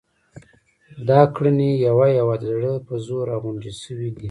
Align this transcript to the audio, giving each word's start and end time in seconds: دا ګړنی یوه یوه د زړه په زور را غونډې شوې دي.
دا 1.07 1.19
ګړنی 1.35 1.71
یوه 1.87 2.07
یوه 2.19 2.35
د 2.41 2.43
زړه 2.53 2.73
په 2.87 2.93
زور 3.05 3.25
را 3.31 3.37
غونډې 3.43 3.71
شوې 3.81 4.09
دي. 4.15 4.19